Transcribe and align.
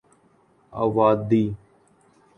اوادھی 0.73 1.43